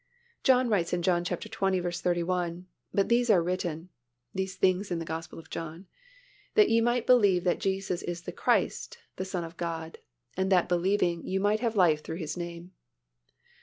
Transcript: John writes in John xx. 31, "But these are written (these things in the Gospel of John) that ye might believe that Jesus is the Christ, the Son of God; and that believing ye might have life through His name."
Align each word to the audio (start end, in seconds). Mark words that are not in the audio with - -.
John 0.41 0.67
writes 0.67 0.93
in 0.93 1.03
John 1.03 1.23
xx. 1.23 2.01
31, 2.01 2.65
"But 2.91 3.07
these 3.07 3.29
are 3.29 3.43
written 3.43 3.89
(these 4.33 4.55
things 4.55 4.89
in 4.89 4.97
the 4.97 5.05
Gospel 5.05 5.37
of 5.37 5.51
John) 5.51 5.85
that 6.55 6.69
ye 6.69 6.81
might 6.81 7.05
believe 7.05 7.43
that 7.43 7.59
Jesus 7.59 8.01
is 8.01 8.23
the 8.23 8.31
Christ, 8.31 8.97
the 9.17 9.25
Son 9.25 9.43
of 9.43 9.57
God; 9.57 9.99
and 10.35 10.51
that 10.51 10.67
believing 10.67 11.23
ye 11.23 11.37
might 11.37 11.59
have 11.59 11.75
life 11.75 12.01
through 12.03 12.15
His 12.17 12.35
name." 12.35 12.71